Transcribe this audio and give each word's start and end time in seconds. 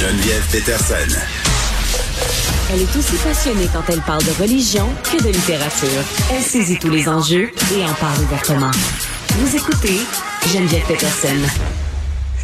Geneviève 0.00 0.46
Peterson. 0.52 1.18
Elle 2.72 2.82
est 2.82 2.96
aussi 2.96 3.16
passionnée 3.16 3.66
quand 3.72 3.82
elle 3.92 4.00
parle 4.02 4.22
de 4.22 4.30
religion 4.40 4.86
que 5.02 5.20
de 5.20 5.28
littérature. 5.28 6.04
Elle 6.32 6.40
saisit 6.40 6.78
tous 6.78 6.90
les 6.90 7.08
enjeux 7.08 7.50
et 7.76 7.84
en 7.84 7.92
parle 7.94 8.22
ouvertement. 8.22 8.70
Vous 9.38 9.56
écoutez 9.56 9.98
Geneviève 10.52 10.86
Peterson 10.86 11.66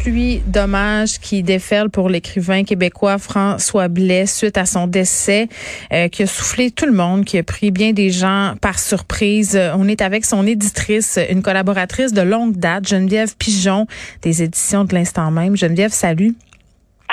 pluie 0.03 0.43
d'hommages 0.45 1.17
qui 1.19 1.41
déferle 1.41 1.89
pour 1.89 2.09
l'écrivain 2.09 2.63
québécois 2.63 3.17
François 3.17 3.87
Blais 3.87 4.27
suite 4.27 4.55
à 4.55 4.67
son 4.67 4.85
décès 4.85 5.47
euh, 5.91 6.09
qui 6.09 6.21
a 6.21 6.27
soufflé 6.27 6.69
tout 6.69 6.85
le 6.85 6.91
monde, 6.91 7.25
qui 7.25 7.39
a 7.39 7.43
pris 7.43 7.71
bien 7.71 7.91
des 7.91 8.11
gens 8.11 8.53
par 8.61 8.77
surprise. 8.77 9.59
On 9.75 9.87
est 9.87 10.03
avec 10.03 10.23
son 10.23 10.45
éditrice, 10.45 11.17
une 11.31 11.41
collaboratrice 11.41 12.13
de 12.13 12.21
longue 12.21 12.55
date, 12.55 12.87
Geneviève 12.87 13.35
Pigeon, 13.35 13.87
des 14.21 14.43
éditions 14.43 14.83
de 14.83 14.93
l'instant 14.93 15.31
même. 15.31 15.57
Geneviève, 15.57 15.91
salut. 15.91 16.35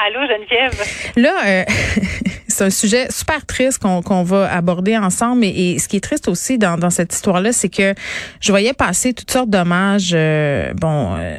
Allô, 0.05 0.21
Geneviève? 0.27 0.73
Là, 1.17 1.35
euh, 1.47 1.65
c'est 2.49 2.65
un 2.65 2.71
sujet 2.71 3.07
super 3.11 3.47
triste 3.47 3.81
qu'on 3.81 4.23
va 4.25 4.53
aborder 4.53 4.97
ensemble. 4.97 5.45
Et, 5.45 5.79
ce 5.79 5.87
qui 5.87 5.97
est 5.97 6.01
triste 6.01 6.27
aussi 6.27 6.59
dans, 6.59 6.91
cette 6.91 7.15
histoire-là, 7.15 7.53
c'est 7.53 7.69
que 7.69 7.95
je 8.41 8.51
voyais 8.51 8.73
passer 8.73 9.13
toutes 9.13 9.31
sortes 9.31 9.51
d'hommages, 9.51 10.13
euh, 10.13 10.73
bon, 10.75 11.15
euh, 11.17 11.37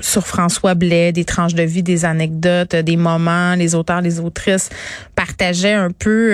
sur 0.00 0.26
François 0.26 0.74
Blais, 0.74 1.12
des 1.12 1.24
tranches 1.24 1.54
de 1.54 1.64
vie, 1.64 1.82
des 1.82 2.06
anecdotes, 2.06 2.76
des 2.76 2.96
moments. 2.96 3.54
Les 3.56 3.74
auteurs, 3.74 4.00
les 4.00 4.20
autrices 4.20 4.70
partageaient 5.14 5.74
un 5.74 5.90
peu 5.90 6.30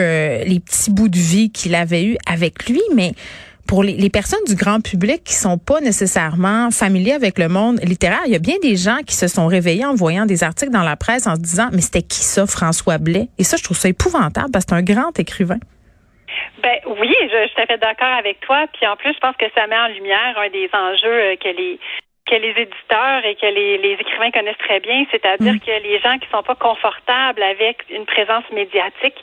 les 0.47 0.61
petits 0.61 0.91
bouts 0.91 1.09
de 1.09 1.19
vie 1.19 1.51
qu'il 1.51 1.75
avait 1.75 2.05
eu 2.05 2.17
avec 2.27 2.69
lui, 2.69 2.83
mais 2.95 3.15
pour 3.67 3.83
les, 3.83 4.11
personnes 4.11 4.45
du 4.47 4.55
grand 4.55 4.81
public 4.81 5.25
qui 5.25 5.35
sont 5.35 5.59
pas 5.59 5.81
nécessairement 5.81 6.71
familiers 6.71 7.13
avec 7.13 7.39
le 7.39 7.49
monde 7.49 7.81
littéraire, 7.83 8.23
il 8.27 8.33
y 8.33 8.37
a 8.37 8.39
bien 8.39 8.57
des 8.63 8.77
gens 8.77 8.99
qui 9.07 9.15
se 9.15 9.29
sont 9.29 9.47
réveillés 9.47 9.85
en 9.85 9.95
voyant 9.95 10.27
des 10.27 10.45
articles 10.45 10.73
dans 10.73 10.83
la 10.83 10.97
presse 10.97 11.27
en 11.27 11.35
se 11.37 11.41
disant 11.41 11.69
mais 11.73 11.81
c'était 11.81 12.03
qui 12.03 12.21
ça 12.21 12.47
François 12.47 12.99
Blais? 12.99 13.29
Et 13.39 13.45
ça 13.45 13.57
je 13.57 13.65
trouve 13.65 13.77
ça 13.77 13.89
épouvantable 13.89 14.51
parce 14.53 14.65
que 14.65 14.71
c'est 14.71 14.77
un 14.77 14.83
grand 14.83 15.19
écrivain. 15.19 15.59
Ben 16.63 16.79
oui, 16.99 17.15
je, 17.23 17.47
suis 17.47 17.55
tout 17.55 17.63
à 17.63 17.67
fait 17.67 17.79
d'accord 17.79 18.15
avec 18.19 18.41
toi. 18.41 18.67
Puis 18.73 18.87
en 18.87 18.97
plus, 18.97 19.13
je 19.13 19.19
pense 19.19 19.37
que 19.37 19.47
ça 19.55 19.67
met 19.67 19.77
en 19.77 19.89
lumière 19.89 20.39
un 20.39 20.49
des 20.51 20.69
enjeux 20.73 21.33
euh, 21.33 21.37
que 21.37 21.49
les 21.49 21.79
que 22.27 22.35
les 22.37 22.55
éditeurs 22.57 23.25
et 23.27 23.35
que 23.35 23.47
les, 23.47 23.77
les 23.77 23.93
écrivains 24.01 24.31
connaissent 24.31 24.57
très 24.59 24.81
bien, 24.81 25.05
c'est-à-dire 25.11 25.55
mm. 25.55 25.61
que 25.61 25.83
les 25.83 26.01
gens 26.01 26.17
qui 26.19 26.27
sont 26.31 26.43
pas 26.43 26.55
confortables 26.55 27.43
avec 27.43 27.85
une 27.91 28.07
présence 28.07 28.45
médiatique 28.51 29.17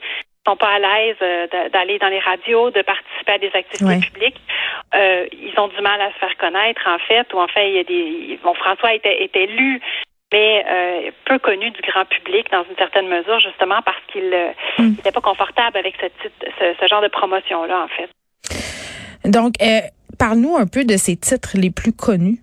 sont 0.48 0.56
pas 0.56 0.74
à 0.76 0.80
l'aise 0.80 1.16
euh, 1.22 1.48
d'aller 1.72 2.00
dans 2.00 2.08
les 2.10 2.20
radios, 2.20 2.72
de 2.72 2.82
participer 2.82 3.32
à 3.34 3.38
des 3.38 3.52
activités 3.54 4.08
publiques. 4.08 4.42
Euh, 4.96 5.28
ils 5.32 5.60
ont 5.60 5.68
du 5.68 5.82
mal 5.82 6.02
à 6.02 6.12
se 6.14 6.18
faire 6.18 6.36
connaître, 6.38 6.82
en 6.88 6.98
fait, 7.00 7.32
ou 7.34 7.40
en 7.40 7.48
fait, 7.48 7.70
il 7.70 7.76
y 7.76 7.80
a 7.80 7.84
des. 7.84 8.40
Bon, 8.44 8.54
François 8.56 8.94
était, 8.94 9.24
était 9.24 9.46
lu, 9.46 9.80
mais 10.34 10.66
euh, 10.68 11.12
peu 11.26 11.40
connu 11.40 11.72
du 11.72 11.82
grand 11.82 12.06
public 12.06 12.50
dans 12.52 12.64
une 12.64 12.76
certaine 12.78 13.08
mesure, 13.08 13.40
justement 13.40 13.82
parce 13.84 14.02
qu'il 14.12 14.30
n'était 14.80 15.10
hmm. 15.10 15.14
pas 15.14 15.22
confortable 15.22 15.78
avec 15.78 15.96
ce, 16.02 16.08
ce, 16.24 16.76
ce 16.80 16.88
genre 16.88 17.02
de 17.02 17.10
promotion-là, 17.10 17.84
en 17.84 17.88
fait. 17.88 18.10
Donc, 19.26 19.54
parle-nous 20.18 20.58
un 20.58 20.66
peu 20.66 20.84
de 20.84 20.98
ces 20.98 21.16
titres 21.16 21.52
les 21.56 21.70
plus 21.70 21.94
connus. 21.94 22.40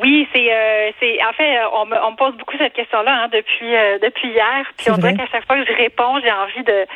Oui, 0.00 0.28
c'est 0.32 0.52
euh, 0.52 0.90
c'est 0.98 1.22
en 1.24 1.32
fait 1.32 1.58
on 1.72 1.86
me, 1.86 1.96
on 2.02 2.12
me 2.12 2.16
pose 2.16 2.34
beaucoup 2.36 2.56
cette 2.58 2.72
question-là 2.72 3.24
hein, 3.24 3.28
depuis 3.32 3.74
euh, 3.74 3.98
depuis 3.98 4.28
hier. 4.28 4.64
Puis 4.76 4.90
on 4.90 4.96
dirait 4.96 5.14
qu'à 5.14 5.26
chaque 5.26 5.46
fois 5.46 5.56
que 5.56 5.66
je 5.66 5.76
réponds, 5.76 6.20
j'ai 6.22 6.32
envie 6.32 6.64
de 6.64 6.86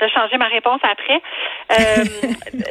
de 0.00 0.08
changer 0.08 0.36
ma 0.36 0.46
réponse 0.46 0.80
après. 0.82 1.20
Euh, 1.72 2.04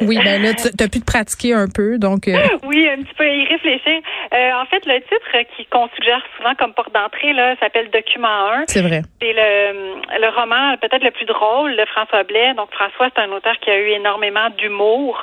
oui, 0.02 0.18
ben 0.22 0.42
là, 0.42 0.54
tu 0.54 0.68
as 0.68 0.88
pu 0.88 1.00
te 1.00 1.04
pratiquer 1.04 1.54
un 1.54 1.66
peu, 1.68 1.98
donc. 1.98 2.28
Euh. 2.28 2.36
Oui, 2.66 2.88
un 2.88 3.02
petit 3.02 3.14
peu 3.14 3.26
y 3.26 3.44
réfléchir. 3.44 4.00
Euh, 4.34 4.52
en 4.54 4.64
fait, 4.66 4.84
le 4.86 5.00
titre 5.00 5.54
qui 5.56 5.66
qu'on 5.66 5.88
suggère 5.94 6.22
souvent 6.36 6.54
comme 6.54 6.72
porte 6.74 6.92
d'entrée 6.92 7.32
là 7.32 7.54
s'appelle 7.60 7.90
Document 7.90 8.50
1. 8.52 8.64
C'est 8.68 8.82
vrai. 8.82 9.02
C'est 9.20 9.32
le, 9.32 9.94
le 10.20 10.28
roman 10.28 10.76
peut-être 10.78 11.04
le 11.04 11.10
plus 11.10 11.26
drôle 11.26 11.76
de 11.76 11.84
François 11.86 12.22
Blais. 12.24 12.54
Donc 12.54 12.72
François, 12.72 13.08
c'est 13.14 13.22
un 13.22 13.30
auteur 13.32 13.54
qui 13.60 13.70
a 13.70 13.78
eu 13.78 13.88
énormément 13.90 14.50
d'humour. 14.58 15.22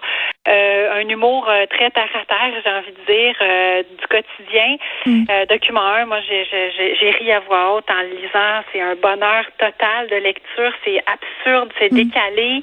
Euh, 1.04 1.06
un 1.06 1.10
humour 1.10 1.48
euh, 1.50 1.66
très 1.68 1.90
terre 1.92 2.10
à 2.14 2.26
terre, 2.26 2.62
j'ai 2.64 2.70
envie 2.70 2.92
de 2.92 3.14
dire, 3.14 3.36
euh, 3.42 3.84
du 4.00 4.08
quotidien. 4.08 4.78
Mm. 5.06 5.46
document 5.50 5.86
1, 5.86 6.06
moi, 6.06 6.20
j'ai 6.22 7.12
ri 7.12 7.32
à 7.32 7.40
voix 7.42 7.76
haute 7.76 7.90
en 7.90 8.02
le 8.02 8.16
lisant. 8.22 8.64
C'est 8.72 8.82
un 8.82 8.96
bonheur 8.96 9.46
total 9.58 10.08
de 10.10 10.16
lecture. 10.18 10.72
C'est 10.86 11.00
absurde, 11.00 11.72
c'est 11.80 11.92
mm. 11.92 11.96
décalé. 11.96 12.62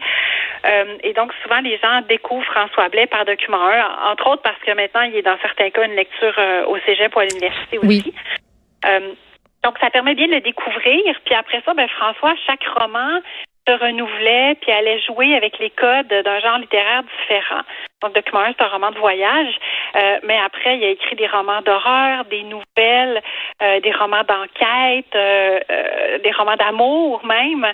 et 1.04 1.12
donc, 1.14 1.32
souvent, 1.42 1.60
les 1.60 1.78
gens 1.78 2.00
découvrent 2.08 2.44
François 2.46 2.88
Blais 2.88 3.06
par 3.06 3.24
document 3.24 3.66
1, 3.66 4.12
entre 4.12 4.28
autres 4.30 4.42
parce 4.42 4.60
que 4.60 4.72
maintenant, 4.72 5.02
il 5.02 5.16
est 5.16 5.22
dans 5.22 5.38
certains 5.42 5.70
cas 5.70 5.84
une 5.84 5.96
lecture 5.96 6.38
au 6.68 6.78
cégep 6.86 7.14
ou 7.14 7.20
à 7.20 7.24
l'université 7.24 7.78
aussi. 7.78 8.14
donc, 9.64 9.78
ça 9.80 9.90
permet 9.90 10.14
bien 10.14 10.28
de 10.28 10.34
le 10.34 10.40
découvrir. 10.40 11.02
Puis 11.24 11.34
après 11.34 11.62
ça, 11.64 11.74
ben, 11.74 11.88
François, 11.88 12.34
chaque 12.46 12.64
roman 12.64 13.20
se 13.66 13.72
renouvelait 13.72 14.56
puis 14.60 14.72
allait 14.72 15.00
jouer 15.00 15.34
avec 15.34 15.59
les 15.59 15.71
codes 15.71 16.09
d'un 16.09 16.41
genre 16.41 16.59
littéraire 16.59 17.03
différent. 17.03 17.62
Donc, 18.03 18.15
Document 18.15 18.41
1, 18.41 18.54
c'est 18.56 18.65
un 18.65 18.69
roman 18.69 18.91
de 18.93 18.98
voyage, 18.98 19.54
euh, 19.97 20.19
mais 20.22 20.38
après, 20.38 20.78
il 20.78 20.84
a 20.84 20.88
écrit 20.88 21.16
des 21.16 21.26
romans 21.26 21.60
d'horreur, 21.60 22.25
des 22.26 22.43
nouvelles, 22.44 23.22
euh, 23.62 23.81
des 23.81 23.93
romans 23.93 24.25
d'enquête, 24.26 25.15
euh, 25.15 26.19
des 26.25 26.32
romans 26.32 26.56
d'amour 26.56 27.25
même. 27.26 27.66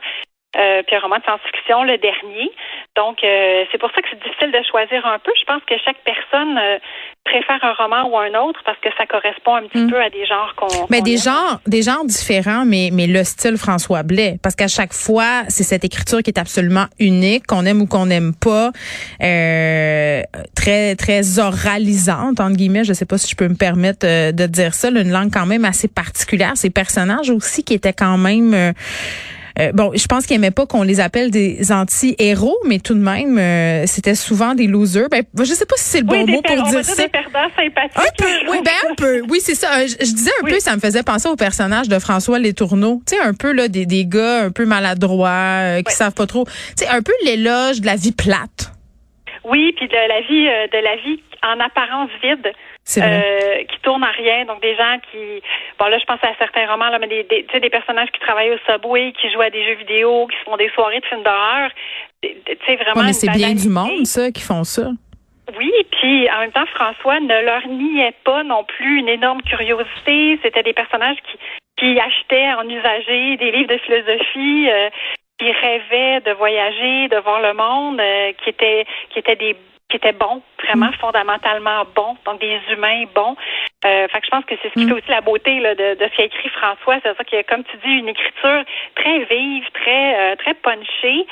Euh, 0.56 0.83
puis 0.87 0.97
un 0.97 1.00
roman 1.00 1.19
de 1.19 1.22
science-fiction, 1.22 1.84
le 1.84 1.99
dernier. 1.99 2.50
Donc, 2.97 3.22
euh, 3.22 3.65
c'est 3.71 3.78
pour 3.78 3.91
ça 3.91 4.00
que 4.00 4.09
c'est 4.11 4.22
difficile 4.22 4.53
de 4.53 4.62
choisir 4.71 5.05
un 5.05 5.19
peu. 5.19 5.31
Je 5.39 5.44
pense 5.44 5.61
que 5.69 5.75
chaque 5.84 5.99
personne 6.03 6.56
euh, 6.56 6.78
préfère 7.25 7.62
un 7.62 7.75
roman 7.75 8.09
ou 8.09 8.17
un 8.17 8.33
autre 8.41 8.61
parce 8.65 8.78
que 8.78 8.89
ça 8.97 9.05
correspond 9.05 9.56
un 9.56 9.66
petit 9.66 9.84
mm. 9.84 9.91
peu 9.91 10.00
à 10.00 10.09
des 10.09 10.25
genres 10.25 10.55
qu'on. 10.56 10.87
Mais 10.89 11.03
des 11.03 11.19
genres, 11.19 11.61
des 11.66 11.83
genres 11.83 12.06
différents, 12.06 12.65
mais 12.65 12.89
mais 12.91 13.06
le 13.06 13.22
style 13.25 13.59
François 13.59 14.03
Blais, 14.03 14.37
parce 14.43 14.55
qu'à 14.55 14.69
chaque 14.69 14.95
fois, 14.95 15.43
c'est 15.49 15.65
cette 15.65 15.84
écriture 15.84 16.22
qui 16.22 16.31
est 16.31 16.39
absolument 16.39 16.87
unique, 16.99 17.47
qu'on 17.47 17.66
aime 17.66 17.83
ou 17.83 17.87
qu'on 17.87 18.06
n'aime 18.06 18.33
pas, 18.34 18.71
très 19.19 20.95
très 20.97 21.39
oralisante 21.39 22.41
entre 22.41 22.56
guillemets. 22.56 22.84
Je 22.84 22.95
sais 22.95 23.06
pas 23.06 23.19
si 23.19 23.31
je 23.31 23.37
peux 23.37 23.49
me 23.49 23.56
permettre 23.56 24.06
de 24.06 24.47
dire 24.47 24.72
ça, 24.72 24.89
une 24.89 25.11
langue 25.11 25.31
quand 25.31 25.47
même 25.47 25.66
assez 25.66 25.89
particulière. 25.89 26.53
Ces 26.55 26.71
personnages 26.71 27.28
aussi 27.28 27.62
qui 27.62 27.75
étaient 27.75 27.93
quand 27.93 28.16
même 28.16 28.72
euh, 29.59 29.72
bon, 29.72 29.93
je 29.94 30.06
pense 30.06 30.27
qu'ils 30.27 30.37
aimaient 30.37 30.50
pas 30.50 30.67
qu'on 30.67 30.83
les 30.83 31.00
appelle 31.00 31.31
des 31.31 31.72
anti-héros, 31.72 32.59
mais 32.67 32.78
tout 32.78 32.94
de 32.94 33.00
même, 33.00 33.39
euh, 33.39 33.84
c'était 33.87 34.15
souvent 34.15 34.55
des 34.55 34.67
losers. 34.67 35.09
Ben, 35.11 35.22
je 35.39 35.44
sais 35.44 35.65
pas 35.65 35.77
si 35.77 35.84
c'est 35.84 36.00
le 36.00 36.05
bon 36.05 36.27
mot 36.27 36.43
pour 36.43 36.62
dire 36.69 36.84
ça. 36.84 37.03
Des 37.03 37.09
perdants 37.09 37.49
sympathiques. 37.56 37.97
Un 37.97 38.25
peu, 38.25 38.50
oui, 38.50 38.59
ben 38.65 38.91
un 38.91 38.95
peu. 38.95 39.22
Oui, 39.28 39.39
c'est 39.41 39.55
ça. 39.55 39.78
Euh, 39.78 39.87
je, 39.87 40.12
disais 40.12 40.31
un 40.43 40.47
peu, 40.47 40.59
ça 40.61 40.75
me 40.75 40.81
faisait 40.81 41.03
penser 41.03 41.28
au 41.28 41.37
personnage 41.37 41.89
de 41.89 41.99
François 41.99 42.39
Letourneau. 42.39 43.00
Tu 43.06 43.16
sais, 43.16 43.22
un 43.22 43.33
peu 43.33 43.53
là 43.53 43.69
des, 43.69 43.87
des 43.87 44.05
gars 44.05 44.45
un 44.45 44.50
peu 44.50 44.66
maladroits, 44.66 45.83
qui 45.87 45.95
savent 45.95 46.15
pas 46.15 46.27
trop. 46.27 46.45
Tu 46.45 46.84
sais, 46.84 46.89
un 46.89 47.03
peu 47.03 47.12
l'éloge 47.25 47.81
de 47.81 47.87
la 47.87 47.97
vie 47.97 48.12
plate. 48.12 48.72
Oui, 49.45 49.72
puis 49.77 49.89
de 49.89 49.95
la 49.95 50.21
vie, 50.22 50.69
de 50.72 50.83
la 50.83 50.97
vie 50.97 51.22
en 51.43 51.61
apparence 51.61 52.11
vide. 52.22 52.53
Euh, 52.99 53.65
qui 53.65 53.81
tournent 53.83 54.05
à 54.05 54.13
rien. 54.13 54.45
Donc 54.45 54.63
des 54.63 54.77
gens 54.77 54.99
qui, 55.11 55.43
bon 55.79 55.87
là 55.87 55.99
je 55.99 56.05
pense 56.05 56.23
à 56.23 56.33
certains 56.39 56.67
romans 56.71 56.89
là, 56.89 56.99
mais 56.99 57.09
des, 57.09 57.25
des, 57.25 57.61
des 57.61 57.71
personnages 57.71 58.11
qui 58.13 58.21
travaillent 58.21 58.53
au 58.53 58.59
subway, 58.67 59.13
qui 59.21 59.31
jouent 59.33 59.41
à 59.41 59.51
des 59.51 59.65
jeux 59.65 59.75
vidéo, 59.75 60.27
qui 60.29 60.37
font 60.45 60.57
des 60.57 60.71
soirées 60.71 61.01
de 61.01 61.07
films 61.07 61.23
d'horreur. 61.25 61.71
Tu 62.23 62.31
sais 62.67 62.77
vraiment. 62.77 63.03
mais 63.03 63.13
c'est 63.13 63.31
bien 63.31 63.55
du 63.55 63.69
monde 63.69 64.07
ça 64.07 64.31
qui 64.31 64.43
font 64.43 64.65
ça. 64.65 64.91
Oui, 65.59 65.73
puis 65.93 66.31
en 66.31 66.41
même 66.41 66.53
temps 66.53 66.67
François 66.75 67.21
ne 67.21 67.45
leur 67.45 67.67
niait 67.69 68.15
pas 68.25 68.45
non 68.45 68.65
plus 68.65 69.01
une 69.01 69.09
énorme 69.09 69.43
curiosité. 69.43 70.39
C'était 70.43 70.63
des 70.63 70.73
personnages 70.73 71.19
qui 71.31 71.39
qui 71.79 72.01
achetaient 72.01 72.55
en 72.55 72.67
usager 72.69 73.37
des 73.37 73.51
livres 73.51 73.75
de 73.75 73.79
philosophie. 73.79 74.71
Euh, 74.71 74.89
qui 75.39 75.51
rêvaient 75.53 76.21
de 76.21 76.33
voyager, 76.33 77.09
de 77.09 77.19
voir 77.19 77.41
le 77.41 77.53
monde, 77.53 78.01
euh, 78.01 78.33
qui 78.43 78.51
étaient 78.51 78.87
qui 79.11 79.19
étaient 79.19 79.37
des 79.37 79.57
qui 79.89 79.97
étaient 79.97 80.13
bons, 80.13 80.43
vraiment 80.65 80.91
mm. 80.91 80.95
fondamentalement 80.95 81.85
bons, 81.95 82.17
donc 82.25 82.41
des 82.41 82.59
humains 82.73 83.05
bons. 83.15 83.37
Euh, 83.85 84.09
fait 84.09 84.21
que 84.21 84.27
je 84.27 84.31
pense 84.31 84.45
que 84.45 84.55
c'est 84.61 84.69
ce 84.69 84.75
qui 84.75 84.85
mm. 84.85 84.89
fait 84.89 84.95
aussi 84.95 85.11
la 85.11 85.21
beauté 85.21 85.61
là, 85.61 85.75
de, 85.75 85.95
de 85.95 86.09
ce 86.11 86.17
qu'a 86.17 86.25
écrit 86.25 86.49
François, 86.49 86.99
c'est 87.03 87.16
ça 87.16 87.25
qu'il 87.25 87.37
y 87.37 87.41
a, 87.41 87.45
comme 87.45 87.63
tu 87.65 87.77
dis, 87.84 87.93
une 87.93 88.09
écriture 88.09 88.65
très 88.97 89.25
vive, 89.25 89.65
très 89.75 90.33
euh, 90.33 90.37
très 90.37 90.55
punchée. 90.55 91.27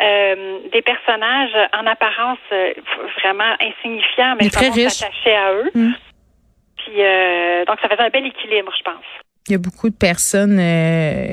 Euh, 0.00 0.58
des 0.72 0.82
personnages 0.82 1.54
en 1.72 1.86
apparence 1.86 2.40
euh, 2.52 2.74
vraiment 3.22 3.54
insignifiants, 3.60 4.34
mais 4.40 4.50
très 4.50 4.70
attachés 4.70 5.36
à 5.36 5.52
eux. 5.52 5.70
Mm. 5.72 5.92
Puis 6.78 6.94
euh, 6.98 7.64
donc 7.64 7.78
ça 7.80 7.88
fait 7.88 8.00
un 8.00 8.08
bel 8.08 8.26
équilibre, 8.26 8.72
je 8.76 8.82
pense. 8.82 9.04
Il 9.46 9.52
y 9.52 9.54
a 9.54 9.58
beaucoup 9.58 9.90
de 9.90 9.94
personnes 9.94 10.58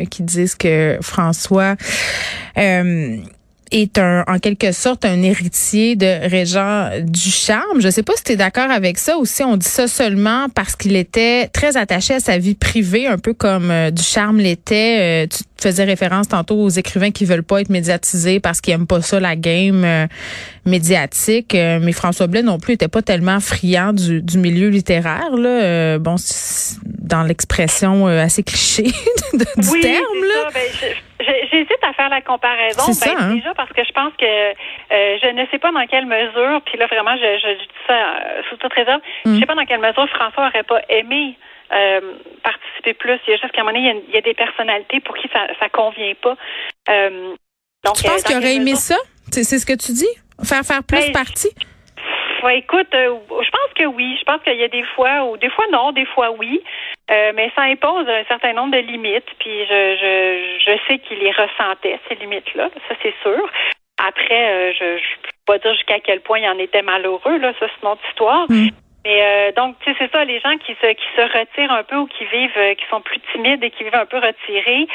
qui 0.09 0.23
disent 0.23 0.55
que 0.55 0.97
François 1.01 1.77
est 3.71 3.97
un, 3.97 4.23
en 4.27 4.39
quelque 4.39 4.71
sorte 4.71 5.05
un 5.05 5.21
héritier 5.21 5.95
de 5.95 6.29
Régent 6.29 6.89
Ducharme. 7.03 7.79
Je 7.79 7.89
sais 7.89 8.03
pas 8.03 8.13
si 8.15 8.23
tu 8.23 8.31
es 8.33 8.35
d'accord 8.35 8.69
avec 8.69 8.97
ça 8.97 9.17
ou 9.17 9.25
si 9.25 9.43
on 9.43 9.57
dit 9.57 9.67
ça 9.67 9.87
seulement 9.87 10.47
parce 10.53 10.75
qu'il 10.75 10.95
était 10.95 11.47
très 11.47 11.77
attaché 11.77 12.15
à 12.15 12.19
sa 12.19 12.37
vie 12.37 12.55
privée, 12.55 13.07
un 13.07 13.17
peu 13.17 13.33
comme 13.33 13.71
euh, 13.71 13.91
Ducharme 13.91 14.37
l'était. 14.37 15.25
Euh, 15.25 15.27
tu 15.27 15.43
faisais 15.59 15.83
référence 15.83 16.27
tantôt 16.27 16.55
aux 16.55 16.69
écrivains 16.69 17.11
qui 17.11 17.25
veulent 17.25 17.43
pas 17.43 17.61
être 17.61 17.69
médiatisés 17.69 18.39
parce 18.39 18.61
qu'ils 18.61 18.73
aiment 18.73 18.87
pas 18.87 19.01
ça 19.01 19.19
la 19.19 19.35
game 19.35 19.83
euh, 19.85 20.07
médiatique. 20.65 21.53
mais 21.53 21.91
François 21.91 22.27
Blais 22.27 22.43
non 22.43 22.59
plus 22.59 22.73
était 22.73 22.87
pas 22.87 23.01
tellement 23.01 23.39
friand 23.39 23.93
du, 23.93 24.21
du 24.21 24.37
milieu 24.37 24.69
littéraire 24.69 25.35
là. 25.37 25.97
bon, 25.99 26.15
dans 26.99 27.23
l'expression 27.23 28.07
assez 28.07 28.43
cliché 28.43 28.83
du 29.33 29.81
terme 29.81 30.21
là. 30.23 30.49
Ben, 30.53 30.61
J'hésite 31.51 31.83
à 31.83 31.93
faire 31.93 32.09
la 32.09 32.21
comparaison. 32.21 32.83
Ben, 33.05 33.15
hein? 33.17 33.35
Déjà 33.35 33.53
parce 33.53 33.71
que 33.71 33.83
je 33.83 33.91
pense 33.91 34.13
que 34.17 34.25
euh, 34.25 35.17
je 35.21 35.27
ne 35.29 35.45
sais 35.47 35.59
pas 35.59 35.71
dans 35.71 35.85
quelle 35.87 36.05
mesure, 36.05 36.61
puis 36.65 36.77
là 36.77 36.87
vraiment 36.87 37.15
je, 37.15 37.39
je 37.39 37.57
dis 37.57 37.69
ça 37.87 37.93
euh, 37.93 38.41
sous 38.49 38.57
toute 38.57 38.73
réserve, 38.73 39.01
je 39.25 39.29
ne 39.29 39.35
mm. 39.35 39.39
sais 39.39 39.45
pas 39.45 39.55
dans 39.55 39.65
quelle 39.65 39.79
mesure 39.79 40.07
François 40.09 40.47
aurait 40.47 40.63
pas 40.63 40.81
aimé 40.89 41.37
euh, 41.71 42.01
participer 42.43 42.93
plus. 42.93 43.19
Il 43.27 43.31
y 43.31 43.33
a 43.33 43.37
juste 43.37 43.51
qu'à 43.53 43.61
un 43.61 43.63
moment 43.63 43.77
donné, 43.77 44.03
il 44.07 44.13
y, 44.13 44.17
a, 44.17 44.21
des 44.21 44.33
personnalités 44.33 44.99
pour 44.99 45.15
qui 45.15 45.29
ça 45.31 45.47
ne 45.47 45.69
convient 45.69 46.13
pas. 46.21 46.35
donc, 47.83 47.95
tu 47.95 48.03
penses 48.03 48.23
qu'il 48.23 48.37
aurait 48.37 48.55
aimé 48.55 48.75
ça? 48.75 48.97
C'est 49.31 49.43
ce 49.43 49.65
que 49.65 49.73
tu 49.73 49.93
dis? 49.93 50.09
Faire 50.43 50.63
faire 50.63 50.83
plus 50.83 51.05
ben, 51.05 51.11
partie? 51.13 51.49
Écoute, 52.49 52.87
je 52.93 53.49
pense 53.49 53.73
que 53.75 53.85
oui. 53.85 54.17
Je 54.19 54.23
pense 54.23 54.41
qu'il 54.43 54.55
y 54.55 54.63
a 54.63 54.67
des 54.67 54.83
fois, 54.83 55.25
ou 55.25 55.37
des 55.37 55.49
fois 55.49 55.65
non, 55.71 55.91
des 55.91 56.05
fois 56.05 56.31
oui. 56.31 56.61
Euh, 57.11 57.31
mais 57.35 57.51
ça 57.55 57.63
impose 57.63 58.07
un 58.07 58.23
certain 58.25 58.53
nombre 58.53 58.71
de 58.71 58.77
limites, 58.77 59.29
puis 59.39 59.65
je, 59.65 59.97
je, 59.99 60.71
je 60.71 60.77
sais 60.87 60.99
qu'il 60.99 61.19
les 61.19 61.31
ressentait, 61.31 61.99
ces 62.07 62.15
limites-là, 62.15 62.69
ça 62.87 62.95
c'est 63.01 63.13
sûr. 63.21 63.49
Après, 63.97 64.49
euh, 64.49 64.73
je 64.79 64.85
ne 64.85 64.97
peux 64.97 65.29
pas 65.45 65.57
dire 65.57 65.73
jusqu'à 65.73 65.99
quel 65.99 66.21
point 66.21 66.39
il 66.39 66.47
en 66.47 66.57
était 66.57 66.81
malheureux, 66.81 67.37
là, 67.37 67.53
ça 67.59 67.67
c'est 67.67 67.83
notre 67.83 68.01
histoire. 68.09 68.45
Mm. 68.49 68.69
Mais 69.03 69.21
euh, 69.21 69.51
donc, 69.53 69.75
tu 69.79 69.91
sais, 69.91 69.97
c'est 69.99 70.11
ça, 70.11 70.23
les 70.23 70.39
gens 70.39 70.57
qui 70.57 70.73
se 70.73 70.87
qui 70.93 71.07
se 71.15 71.21
retirent 71.21 71.71
un 71.71 71.83
peu 71.83 71.97
ou 71.97 72.05
qui 72.05 72.23
vivent, 72.25 72.75
qui 72.77 72.85
sont 72.89 73.01
plus 73.01 73.19
timides 73.33 73.63
et 73.63 73.71
qui 73.71 73.83
vivent 73.83 73.95
un 73.95 74.05
peu 74.05 74.17
retirés. 74.17 74.87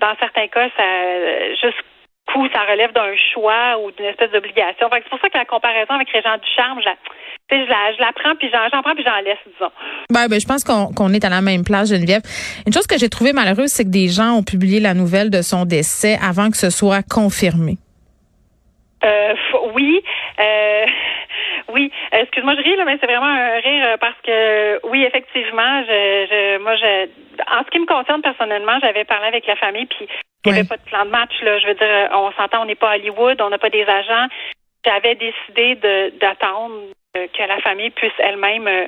dans 0.00 0.16
certains 0.18 0.48
cas, 0.48 0.68
ça 0.76 0.84
juste 1.54 1.82
coup, 2.32 2.46
ça 2.52 2.60
relève 2.70 2.92
d'un 2.92 3.14
choix 3.32 3.78
ou 3.78 3.90
d'une 3.92 4.06
espèce 4.06 4.30
d'obligation. 4.30 4.88
C'est 4.92 5.08
pour 5.08 5.20
ça 5.20 5.28
que 5.28 5.38
la 5.38 5.44
comparaison 5.44 5.94
avec 5.94 6.08
Régent 6.10 6.36
Ducharme, 6.42 6.80
je 6.80 6.86
la, 6.86 6.96
je 7.50 7.70
la, 7.70 7.92
je 7.94 8.00
la 8.00 8.12
prends, 8.12 8.34
puis 8.36 8.50
j'en 8.52 8.82
prends, 8.82 8.94
puis 8.94 9.04
j'en 9.04 9.20
laisse, 9.24 9.38
disons. 9.46 9.70
Ben, 10.10 10.28
ben, 10.28 10.40
je 10.40 10.46
pense 10.46 10.64
qu'on 10.64 11.12
est 11.12 11.24
à 11.24 11.28
la 11.28 11.40
même 11.40 11.64
place, 11.64 11.90
Geneviève. 11.90 12.22
Une 12.66 12.72
chose 12.72 12.86
que 12.86 12.98
j'ai 12.98 13.08
trouvée 13.08 13.32
malheureuse, 13.32 13.70
c'est 13.70 13.84
que 13.84 13.90
des 13.90 14.08
gens 14.08 14.32
ont 14.32 14.42
publié 14.42 14.80
la 14.80 14.94
nouvelle 14.94 15.30
de 15.30 15.42
son 15.42 15.64
décès 15.64 16.18
avant 16.22 16.50
que 16.50 16.56
ce 16.56 16.70
soit 16.70 17.02
confirmé. 17.02 17.78
Euh, 19.04 19.34
oui. 19.74 20.02
Euh, 20.38 20.86
oui, 21.76 21.92
excuse-moi, 22.10 22.54
je 22.56 22.62
ris 22.62 22.76
là, 22.76 22.84
mais 22.86 22.96
c'est 22.98 23.06
vraiment 23.06 23.26
un 23.26 23.60
rire 23.60 23.98
parce 24.00 24.16
que 24.24 24.80
oui, 24.88 25.04
effectivement, 25.04 25.82
je, 25.82 26.26
je 26.30 26.58
moi, 26.58 26.74
je, 26.76 27.04
en 27.52 27.62
ce 27.64 27.70
qui 27.70 27.78
me 27.78 27.86
concerne 27.86 28.22
personnellement, 28.22 28.78
j'avais 28.80 29.04
parlé 29.04 29.26
avec 29.26 29.46
la 29.46 29.56
famille, 29.56 29.84
puis 29.84 30.08
il 30.46 30.52
n'y 30.52 30.58
avait 30.58 30.68
pas 30.68 30.78
de 30.78 30.82
plan 30.82 31.04
de 31.04 31.10
match. 31.10 31.34
Là. 31.42 31.58
Je 31.58 31.66
veux 31.66 31.74
dire, 31.74 32.08
on 32.12 32.32
s'entend, 32.32 32.62
on 32.62 32.64
n'est 32.64 32.76
pas 32.76 32.92
à 32.92 32.96
Hollywood, 32.96 33.40
on 33.42 33.50
n'a 33.50 33.58
pas 33.58 33.68
des 33.68 33.84
agents. 33.84 34.26
J'avais 34.84 35.16
décidé 35.16 35.74
d'attendre 36.18 36.74
euh, 37.16 37.26
que 37.26 37.42
la 37.42 37.60
famille 37.60 37.90
puisse 37.90 38.16
elle-même 38.18 38.66
euh, 38.68 38.86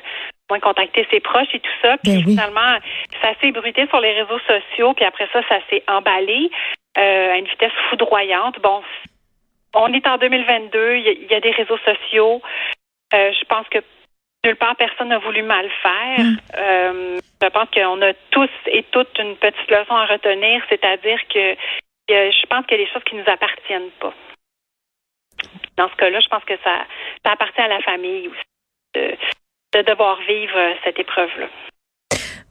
contacter 0.63 1.07
ses 1.11 1.21
proches 1.21 1.53
et 1.53 1.61
tout 1.61 1.79
ça. 1.83 1.99
Puis 1.99 2.23
ben 2.23 2.25
finalement, 2.25 2.79
ça 3.21 3.33
s'est 3.41 3.53
bruité 3.53 3.87
sur 3.89 4.01
les 4.01 4.13
réseaux 4.13 4.41
sociaux, 4.47 4.95
puis 4.95 5.05
après 5.05 5.29
ça, 5.33 5.43
ça 5.49 5.59
s'est 5.69 5.83
emballé 5.89 6.51
euh, 6.97 7.33
à 7.33 7.37
une 7.37 7.47
vitesse 7.47 7.73
foudroyante. 7.91 8.59
Bon, 8.63 8.81
on 9.75 9.93
est 9.93 10.07
en 10.07 10.17
2022, 10.17 10.97
il 10.97 11.27
y, 11.31 11.35
a 11.35 11.41
des 11.41 11.51
réseaux 11.51 11.79
sociaux. 11.79 12.41
Je 13.13 13.45
pense 13.47 13.69
que 13.69 13.79
nulle 14.45 14.57
part 14.57 14.77
personne 14.77 15.09
n'a 15.09 15.19
voulu 15.19 15.43
mal 15.43 15.69
faire. 15.83 16.19
Mm. 16.19 17.19
je 17.43 17.49
pense 17.49 17.69
qu'on 17.71 18.03
a 18.03 18.13
tous 18.31 18.51
et 18.67 18.83
toutes 18.91 19.19
une 19.19 19.37
petite 19.37 19.71
leçon 19.71 19.95
à 19.95 20.07
retenir, 20.07 20.63
c'est-à-dire 20.69 21.21
que 21.29 21.57
je 22.09 22.47
pense 22.47 22.67
qu'il 22.67 22.79
y 22.79 22.83
a 22.83 22.85
des 22.85 22.93
choses 22.93 23.05
qui 23.05 23.17
nous 23.17 23.29
appartiennent 23.29 23.91
pas 24.01 24.15
dans 25.79 25.89
ce 25.89 25.97
cas-là, 25.97 26.21
je 26.21 26.29
pense 26.29 26.45
que 26.45 26.57
ça, 26.63 26.85
ça 27.25 27.33
appartient 27.33 27.61
à 27.61 27.69
la 27.69 27.81
famille 27.81 28.29
aussi 28.29 29.17
de, 29.75 29.83
devoir 29.83 30.19
vivre 30.27 30.57
euh, 30.57 30.75
cette 30.85 30.99
épreuve-là. 30.99 31.49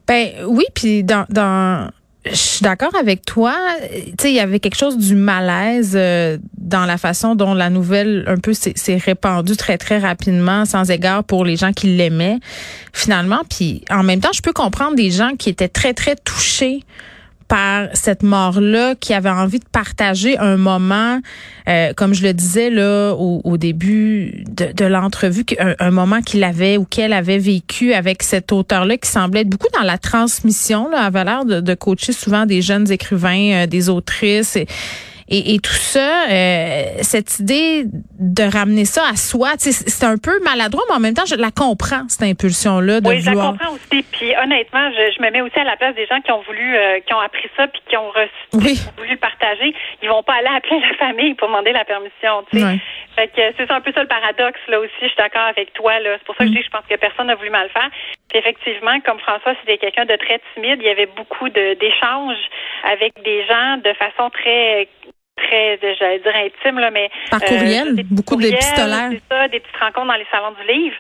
Ben 0.08 0.46
oui, 0.48 0.64
puis 0.74 1.04
dans, 1.04 1.26
dans 1.30 1.92
je 2.30 2.36
suis 2.36 2.64
d'accord 2.64 2.96
avec 3.00 3.26
toi. 3.26 3.56
Tu 3.92 4.14
sais, 4.20 4.32
il 4.32 4.36
y 4.36 4.40
avait 4.40 4.60
quelque 4.60 4.78
chose 4.78 4.98
du 4.98 5.16
malaise 5.16 5.94
euh, 5.96 6.38
dans 6.58 6.86
la 6.86 6.98
façon 6.98 7.36
dont 7.36 7.54
la 7.54 7.70
nouvelle 7.70 8.24
un 8.28 8.38
peu 8.38 8.54
s'est 8.54 8.98
répandue 8.98 9.56
très 9.56 9.78
très 9.78 10.00
rapidement, 10.00 10.66
sans 10.66 10.90
égard 10.90 11.24
pour 11.24 11.46
les 11.46 11.56
gens 11.56 11.74
qui 11.74 11.88
l'aimaient 11.88 12.40
finalement. 12.94 13.42
Puis 13.50 13.84
en 13.90 14.04
même 14.04 14.20
temps, 14.20 14.34
je 14.34 14.42
peux 14.42 14.54
comprendre 14.54 14.96
des 14.96 15.12
gens 15.12 15.32
qui 15.38 15.50
étaient 15.50 15.70
très 15.70 15.94
très 15.94 16.16
touchés 16.16 16.84
par 17.48 17.88
cette 17.94 18.24
mort-là, 18.24 18.96
qui 18.96 19.14
avait 19.14 19.30
envie 19.30 19.60
de 19.60 19.66
partager 19.72 20.38
un 20.38 20.58
moment, 20.58 21.20
euh, 21.70 21.94
comme 21.96 22.14
je 22.14 22.24
le 22.24 22.34
disais 22.34 22.70
là 22.70 23.14
au, 23.14 23.58
début 23.58 24.44
de, 24.50 24.72
de 24.74 24.86
l'entrevue, 24.86 25.46
un, 25.80 25.92
moment 25.92 26.22
qu'il 26.22 26.44
avait 26.44 26.78
ou 26.78 26.86
qu'elle 26.86 27.14
avait 27.14 27.38
vécu 27.38 27.94
avec 27.94 28.24
cet 28.24 28.52
auteur-là 28.52 28.98
qui 28.98 29.10
semblait 29.10 29.42
être 29.42 29.50
beaucoup 29.50 29.70
dans 29.74 29.84
la 29.84 29.98
transmission. 29.98 30.90
Là, 30.90 31.06
avait 31.06 31.24
l'air 31.24 31.46
de, 31.46 31.62
de 31.62 31.74
coacher 31.74 32.12
souvent 32.14 32.46
des 32.46 32.62
jeunes 32.62 32.92
écrivains, 32.92 33.64
euh, 33.64 33.68
des 33.68 33.90
autrices. 33.90 34.58
Et, 35.30 35.56
et 35.56 35.60
tout 35.60 35.72
ça, 35.72 36.30
euh, 36.30 36.84
cette 37.02 37.40
idée 37.40 37.84
de 37.86 38.44
ramener 38.44 38.86
ça 38.86 39.04
à 39.12 39.16
soi, 39.16 39.50
c'est 39.58 40.06
un 40.06 40.18
peu 40.18 40.40
maladroit, 40.44 40.84
mais 40.90 40.96
en 40.96 41.00
même 41.00 41.14
temps, 41.14 41.26
je 41.28 41.36
la 41.36 41.52
comprends, 41.52 42.08
cette 42.08 42.24
impulsion-là 42.24 43.02
de 43.02 43.08
oui, 43.08 43.20
je 43.20 43.32
la 43.32 43.36
comprends 43.36 43.74
aussi. 43.74 44.04
Puis 44.12 44.34
honnêtement, 44.42 44.90
je, 44.92 45.12
je, 45.16 45.22
me 45.22 45.30
mets 45.32 45.42
aussi 45.42 45.60
à 45.60 45.66
la 45.66 45.76
place 45.76 45.96
des 45.96 46.06
gens 46.06 46.22
qui 46.22 46.32
ont 46.32 46.42
voulu, 46.42 46.76
euh, 46.76 47.00
qui 47.02 47.14
ont 47.14 47.20
appris 47.20 47.50
ça, 47.58 47.68
puis 47.68 47.82
qui 47.90 47.98
ont 47.98 48.10
reçu, 48.10 48.32
oui. 48.54 48.80
voulu 48.98 49.12
le 49.12 49.18
partager. 49.18 49.76
Ils 50.02 50.10
vont 50.10 50.24
pas 50.24 50.36
aller 50.36 50.56
appeler 50.56 50.80
la 50.80 50.96
famille 50.96 51.34
pour 51.34 51.50
demander 51.50 51.74
la 51.74 51.84
permission. 51.84 52.46
Tu 52.52 52.60
sais. 52.60 52.80
Fait 53.18 53.28
que 53.28 53.42
c'est 53.58 53.72
un 53.72 53.82
peu 53.82 53.92
ça 53.94 54.02
le 54.02 54.08
paradoxe 54.08 54.60
là 54.68 54.80
aussi. 54.80 54.94
Je 55.02 55.08
suis 55.08 55.18
d'accord 55.18 55.50
avec 55.50 55.74
toi 55.74 56.00
là. 56.00 56.18
C'est 56.20 56.26
pour 56.26 56.36
ça 56.36 56.44
que 56.44 56.52
je 56.52 56.58
dis, 56.58 56.64
je 56.64 56.70
pense 56.70 56.86
que 56.88 56.96
personne 56.96 57.28
n'a 57.28 57.36
voulu 57.36 57.50
mal 57.50 57.68
faire. 57.70 57.90
Puis 58.30 58.38
effectivement, 58.38 59.00
comme 59.02 59.20
François, 59.20 59.56
c'était 59.60 59.80
quelqu'un 59.80 60.06
de 60.06 60.16
très 60.18 60.40
timide. 60.54 60.80
Il 60.80 60.86
y 60.86 60.90
avait 60.90 61.10
beaucoup 61.18 61.50
d'échanges 61.50 62.38
avec 62.84 63.14
des 63.24 63.44
gens 63.48 63.78
de 63.84 63.92
façon 63.94 64.30
très 64.30 64.88
très, 65.38 65.80
j'allais 66.00 66.20
dire 66.20 66.36
intime, 66.36 66.80
là, 66.80 66.92
mais. 66.92 67.10
Par 67.32 67.42
courriel, 67.42 67.90
euh, 68.00 68.04
beaucoup 68.12 68.36
d'épistolaires. 68.36 69.10
C'est 69.12 69.22
ça, 69.30 69.48
des 69.48 69.60
petites 69.60 69.78
rencontres 69.78 70.08
dans 70.08 70.20
les 70.20 70.28
salons 70.32 70.54
du 70.60 70.68
livre. 70.68 70.96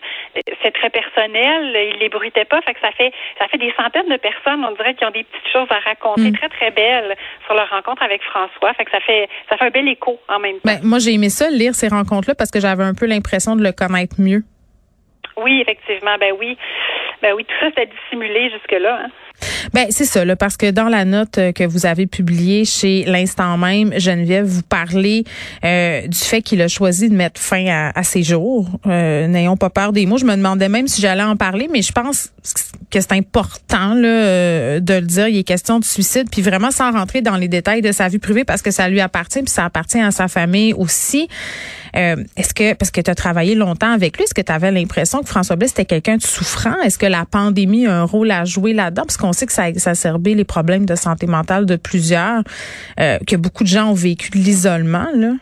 C'est 0.64 0.72
très 0.72 0.90
personnel, 0.90 1.76
il 1.94 1.98
les 2.00 2.10
bruitait 2.10 2.46
pas, 2.46 2.62
fait 2.62 2.74
que 2.74 2.80
ça 2.80 2.92
fait, 2.92 3.12
ça 3.40 3.48
fait 3.48 3.58
des 3.58 3.74
centaines 3.76 4.10
de 4.10 4.18
personnes, 4.18 4.64
on 4.64 4.76
dirait, 4.76 4.94
qui 4.96 5.06
ont 5.06 5.12
des 5.12 5.24
petites 5.24 5.52
choses 5.52 5.68
à 5.70 5.80
raconter 5.80 6.32
mm. 6.32 6.38
très, 6.38 6.50
très 6.50 6.72
belles 6.72 7.16
sur 7.46 7.56
leur 7.56 7.70
rencontre 7.70 8.04
avec 8.04 8.22
François. 8.24 8.74
Fait 8.74 8.86
que 8.86 8.92
ça 8.92 9.00
fait, 9.00 9.28
ça 9.50 9.58
fait 9.58 9.66
un 9.66 9.70
bel 9.70 9.88
écho 9.88 10.20
en 10.30 10.40
même 10.40 10.56
temps. 10.56 10.62
Ben, 10.66 10.80
moi, 10.84 11.00
j'ai 11.00 11.14
aimé 11.14 11.30
ça, 11.30 11.50
lire 11.50 11.74
ces 11.76 11.88
rencontres-là, 11.88 12.36
parce 12.36 12.52
que 12.52 12.60
j'avais 12.60 12.84
un 12.84 12.94
peu 12.94 13.06
l'impression 13.06 13.56
de 13.56 13.64
le 13.64 13.72
connaître 13.72 14.16
mieux. 14.20 14.44
Oui, 15.38 15.62
effectivement, 15.62 16.18
ben 16.20 16.34
oui. 16.40 16.58
Ben 17.22 17.34
oui, 17.36 17.46
tout 17.46 17.56
ça, 17.60 17.68
c'était 17.70 17.88
dissimulé 17.88 18.50
jusque-là. 18.52 19.02
Hein. 19.04 19.10
Ben 19.74 19.88
c'est 19.90 20.06
ça, 20.06 20.26
là, 20.26 20.36
parce 20.36 20.58
que 20.58 20.72
dans 20.72 20.90
la 20.90 21.06
note 21.06 21.38
euh, 21.38 21.52
que 21.52 21.64
vous 21.64 21.86
avez 21.86 22.08
publiée 22.08 22.66
chez 22.66 23.04
l'instant 23.06 23.58
même, 23.58 23.98
Geneviève, 24.00 24.46
vous 24.46 24.64
parlez 24.64 25.24
euh, 25.64 26.08
du 26.08 26.18
fait 26.18 26.42
qu'il 26.42 26.62
a 26.62 26.68
choisi 26.68 27.10
de 27.10 27.16
mettre 27.16 27.40
fin 27.40 27.92
à, 27.96 28.04
ses 28.04 28.24
jours. 28.24 28.68
Euh, 28.86 29.28
n'ayons 29.28 29.58
pas 29.58 29.70
peur 29.70 29.94
des 29.94 30.06
mots. 30.06 30.18
Je 30.18 30.26
me 30.26 30.36
demandais 30.36 30.70
même 30.70 30.88
si 30.88 31.02
j'allais 31.02 31.24
en 31.24 31.36
parler, 31.36 31.70
mais 31.72 31.82
je 31.82 31.92
pense 31.92 32.32
que 32.90 33.02
c'est 33.02 33.14
important 33.14 33.94
là, 33.94 34.80
de 34.80 34.94
le 34.94 35.06
dire. 35.06 35.28
Il 35.28 35.38
est 35.38 35.44
question 35.44 35.80
de 35.80 35.86
suicide, 35.86 36.28
puis 36.32 36.42
vraiment 36.42 36.72
sans 36.72 36.92
rentrer 36.92 37.22
dans 37.22 37.36
les 37.36 37.48
détails 37.48 37.82
de 37.82 37.92
sa 37.92 38.08
vie 38.08 38.20
privée, 38.20 38.44
parce 38.44 38.62
que 38.62 38.72
ça 38.72 38.88
lui 38.90 39.02
appartient, 39.02 39.42
puis 39.42 39.52
ça 39.52 39.66
appartient 39.66 40.00
à 40.00 40.12
sa 40.12 40.28
famille 40.28 40.74
aussi. 40.74 41.28
Est-ce 41.98 42.54
que, 42.54 42.74
parce 42.74 42.92
que 42.92 43.02
tu 43.02 43.10
as 43.10 43.16
travaillé 43.16 43.56
longtemps 43.56 43.92
avec 43.92 44.18
lui, 44.18 44.24
est-ce 44.24 44.34
que 44.34 44.42
tu 44.42 44.52
avais 44.52 44.72
l'impression 44.72 45.22
que 45.22 45.28
François 45.28 45.56
Blais, 45.56 45.68
c'était 45.68 45.86
quelqu'un 45.86 46.18
de 46.18 46.22
souffrant? 46.22 46.80
Est-ce 46.84 46.98
que 46.98 47.06
la 47.06 47.26
pandémie 47.26 47.88
a 47.88 47.94
un 47.96 48.04
rôle 48.04 48.32
à 48.32 48.46
jouer 48.46 48.74
là-dedans? 48.74 49.04
Parce 49.04 49.18
qu'on 49.18 49.34
sait 49.34 49.46
que 49.46 49.52
ça 49.52 49.64
a 49.64 49.68
exacerbé 49.70 50.36
les 50.36 50.46
problèmes 50.46 50.86
de 50.86 50.96
santé 50.96 51.26
mentale 51.28 51.66
de 51.66 51.76
plusieurs, 51.76 52.44
euh, 53.00 53.18
que 53.28 53.36
beaucoup 53.36 53.64
de 53.64 53.70
gens 53.70 53.90
ont 53.90 53.96
vécu 53.96 54.30
de 54.30 54.38
l'isolement, 54.38 55.08
là. 55.16 55.34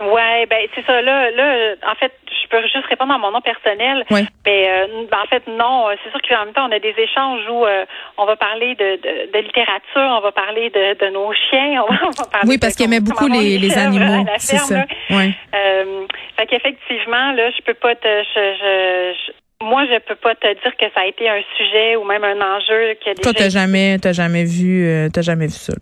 Ouais, 0.00 0.46
ben 0.50 0.58
c'est 0.74 0.84
ça. 0.84 1.00
Là, 1.00 1.30
là, 1.30 1.74
en 1.90 1.94
fait, 1.94 2.12
je 2.46 2.56
peux 2.56 2.62
juste 2.62 2.86
répondre 2.88 3.12
à 3.12 3.18
mon 3.18 3.30
nom 3.30 3.40
personnel. 3.40 4.04
Mais 4.10 4.68
euh, 4.70 5.06
ben, 5.10 5.18
en 5.22 5.26
fait, 5.26 5.42
non. 5.46 5.86
C'est 6.02 6.10
sûr 6.10 6.20
qu'en 6.28 6.44
même 6.44 6.54
temps, 6.54 6.68
on 6.68 6.72
a 6.72 6.78
des 6.78 6.94
échanges 6.96 7.42
où 7.50 7.64
euh, 7.64 7.84
on 8.18 8.26
va 8.26 8.36
parler 8.36 8.74
de, 8.74 9.32
de, 9.32 9.38
littérature, 9.38 10.08
on 10.18 10.20
va 10.20 10.32
parler 10.32 10.70
de, 10.70 11.04
de 11.04 11.10
nos 11.12 11.32
chiens, 11.32 11.82
on 11.88 11.92
va, 11.92 12.24
parler 12.30 12.48
Oui, 12.48 12.58
parce 12.58 12.74
qu'il 12.74 12.86
aimait 12.86 13.00
beaucoup 13.00 13.28
les, 13.28 13.58
les 13.58 13.76
animaux. 13.78 14.24
C'est 14.38 14.58
ça. 14.58 14.84
Ouais. 15.10 15.34
Euh, 15.54 16.06
fait 16.36 16.46
qu'effectivement, 16.46 17.32
là, 17.32 17.50
je 17.50 17.62
peux 17.62 17.74
pas 17.74 17.94
te, 17.94 18.08
je, 18.34 18.54
je, 18.60 19.32
moi, 19.64 19.84
je 19.86 19.98
peux 20.00 20.16
pas 20.16 20.34
te 20.34 20.46
dire 20.46 20.76
que 20.78 20.86
ça 20.94 21.00
a 21.00 21.06
été 21.06 21.28
un 21.28 21.40
sujet 21.56 21.96
ou 21.96 22.04
même 22.04 22.24
un 22.24 22.40
enjeu 22.40 22.94
que 23.04 23.20
Toi, 23.20 23.32
t'as 23.32 23.48
jamais, 23.48 23.98
t'as 23.98 24.12
jamais 24.12 24.44
vu, 24.44 24.86
euh, 24.86 25.08
t'as 25.12 25.22
jamais 25.22 25.46
vu 25.46 25.52
ça. 25.52 25.72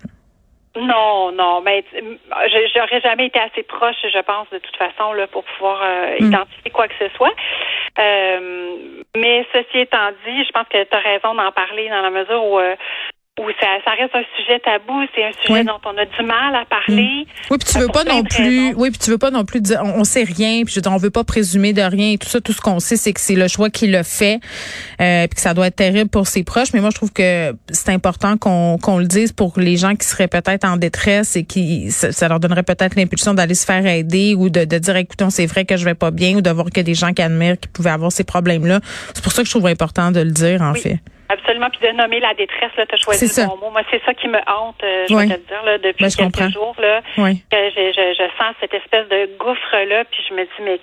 Non, 0.76 1.30
non, 1.30 1.60
mais 1.60 1.84
j'aurais 2.74 3.00
jamais 3.00 3.26
été 3.26 3.38
assez 3.38 3.62
proche, 3.62 3.96
je 4.02 4.20
pense, 4.22 4.50
de 4.50 4.58
toute 4.58 4.76
façon, 4.76 5.12
là, 5.12 5.28
pour 5.28 5.44
pouvoir 5.44 5.80
euh, 5.82 6.16
hmm. 6.18 6.26
identifier 6.26 6.70
quoi 6.72 6.88
que 6.88 6.94
ce 6.98 7.08
soit. 7.16 7.34
Euh, 7.98 9.04
mais 9.16 9.46
ceci 9.52 9.78
étant 9.78 10.10
dit, 10.26 10.44
je 10.44 10.50
pense 10.50 10.66
que 10.68 10.82
tu 10.82 10.96
as 10.96 10.98
raison 10.98 11.34
d'en 11.34 11.52
parler 11.52 11.88
dans 11.88 12.00
la 12.00 12.10
mesure 12.10 12.44
où 12.44 12.58
euh, 12.58 12.74
où 13.40 13.50
ça, 13.60 13.66
ça 13.84 13.90
reste 13.98 14.14
un 14.14 14.22
sujet 14.36 14.60
tabou, 14.60 15.02
c'est 15.12 15.24
un 15.24 15.32
sujet 15.44 15.64
dont 15.64 15.80
on 15.84 15.98
a 15.98 16.04
du 16.04 16.22
mal 16.24 16.54
à 16.54 16.64
parler. 16.66 17.26
Mm. 17.26 17.50
Oui, 17.50 17.58
puis 17.58 17.72
tu 17.72 17.78
veux 17.80 17.88
pas 17.88 18.04
non 18.04 18.22
plus, 18.22 18.74
oui, 18.76 18.90
puis 18.90 18.98
tu 19.00 19.10
veux 19.10 19.18
pas 19.18 19.32
non 19.32 19.44
plus 19.44 19.60
dire, 19.60 19.80
on, 19.82 20.04
sait 20.04 20.22
rien, 20.22 20.62
puis 20.64 20.72
je 20.72 20.88
on 20.88 20.96
veut 20.98 21.10
pas 21.10 21.24
présumer 21.24 21.72
de 21.72 21.82
rien 21.82 22.12
et 22.12 22.18
tout 22.18 22.28
ça. 22.28 22.40
Tout 22.40 22.52
ce 22.52 22.60
qu'on 22.60 22.78
sait, 22.78 22.96
c'est 22.96 23.12
que 23.12 23.20
c'est 23.20 23.34
le 23.34 23.48
choix 23.48 23.70
qui 23.70 23.88
le 23.88 24.04
fait, 24.04 24.38
euh, 25.00 25.26
puis 25.26 25.34
que 25.34 25.40
ça 25.40 25.52
doit 25.52 25.66
être 25.66 25.74
terrible 25.74 26.10
pour 26.10 26.28
ses 26.28 26.44
proches. 26.44 26.72
Mais 26.74 26.80
moi, 26.80 26.90
je 26.90 26.96
trouve 26.96 27.12
que 27.12 27.56
c'est 27.70 27.90
important 27.90 28.36
qu'on 28.36 28.78
qu'on 28.78 28.98
le 28.98 29.06
dise 29.06 29.32
pour 29.32 29.58
les 29.58 29.76
gens 29.76 29.96
qui 29.96 30.06
seraient 30.06 30.28
peut-être 30.28 30.64
en 30.64 30.76
détresse 30.76 31.34
et 31.34 31.44
qui, 31.44 31.90
ça, 31.90 32.28
leur 32.28 32.38
donnerait 32.38 32.62
peut-être 32.62 32.94
l'impulsion 32.94 33.34
d'aller 33.34 33.54
se 33.54 33.66
faire 33.66 33.84
aider 33.84 34.36
ou 34.38 34.48
de, 34.48 34.64
de 34.64 34.78
dire, 34.78 34.94
écoutons, 34.94 35.30
c'est 35.30 35.46
vrai 35.46 35.64
que 35.64 35.76
je 35.76 35.84
vais 35.84 35.94
pas 35.94 36.12
bien 36.12 36.36
ou 36.36 36.40
de 36.40 36.50
voir 36.50 36.70
que 36.70 36.80
des 36.80 36.94
gens 36.94 37.12
qui 37.12 37.22
admirent 37.22 37.58
qui 37.58 37.68
pouvaient 37.68 37.90
avoir 37.90 38.12
ces 38.12 38.24
problèmes-là. 38.24 38.78
C'est 39.12 39.24
pour 39.24 39.32
ça 39.32 39.42
que 39.42 39.48
je 39.48 39.52
trouve 39.52 39.66
important 39.66 40.12
de 40.12 40.20
le 40.20 40.30
dire, 40.30 40.62
en 40.62 40.74
fait. 40.74 41.00
Absolument. 41.34 41.68
Puis 41.70 41.80
de 41.86 41.92
nommer 41.96 42.20
la 42.20 42.34
détresse, 42.34 42.70
là, 42.76 42.86
tu 42.86 42.94
as 42.94 42.98
choisi 42.98 43.26
le 43.26 43.46
bon 43.46 43.56
mot. 43.58 43.70
Moi, 43.70 43.82
c'est 43.90 44.02
ça 44.04 44.14
qui 44.14 44.28
me 44.28 44.38
hante, 44.38 44.82
euh, 44.82 45.06
je 45.08 45.14
vais 45.14 45.26
te 45.26 45.48
dire, 45.48 45.62
là, 45.64 45.78
depuis 45.78 46.04
ben, 46.04 46.30
quelques 46.30 46.52
jours, 46.52 46.76
là. 46.78 47.02
Oui. 47.18 47.42
Que 47.50 47.70
je, 47.70 47.92
je, 47.92 48.14
je, 48.14 48.26
sens 48.38 48.54
cette 48.60 48.74
espèce 48.74 49.08
de 49.08 49.36
gouffre-là, 49.38 50.04
puis 50.04 50.20
je 50.28 50.34
me 50.34 50.44
dis, 50.44 50.62
mais, 50.62 50.80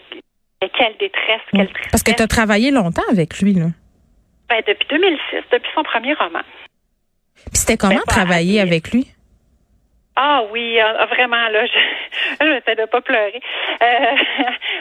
mais 0.61 0.69
quelle 0.69 0.97
détresse, 0.97 1.41
quelle 1.51 1.69
tristesse. 1.69 1.91
Parce 1.91 2.03
que 2.03 2.11
tu 2.11 2.21
as 2.21 2.27
travaillé 2.27 2.71
longtemps 2.71 3.09
avec 3.09 3.39
lui, 3.39 3.53
là. 3.53 3.67
Ben, 4.49 4.61
depuis 4.67 4.87
2006, 4.89 5.43
depuis 5.51 5.71
son 5.73 5.83
premier 5.83 6.13
roman. 6.13 6.43
Puis 7.35 7.53
c'était 7.53 7.77
comment 7.77 7.95
ben, 7.95 8.13
travailler 8.13 8.59
avec 8.59 8.91
lui? 8.91 9.07
Ah 10.15 10.43
oui, 10.51 10.77
ah, 10.79 10.93
ah, 10.99 11.05
vraiment, 11.05 11.47
là, 11.49 11.65
je, 12.41 12.45
j'essaie 12.45 12.75
de 12.75 12.85
pas 12.85 13.01
pleurer. 13.01 13.41
Euh, 13.81 13.85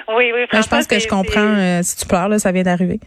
oui, 0.16 0.32
oui, 0.34 0.46
ben, 0.50 0.62
Je 0.62 0.68
pense 0.68 0.86
que 0.86 0.98
je 0.98 1.06
comprends. 1.06 1.40
Euh, 1.40 1.80
si 1.82 1.96
tu 1.98 2.06
pleures, 2.06 2.28
là, 2.28 2.38
ça 2.38 2.50
vient 2.50 2.64
d'arriver. 2.64 2.98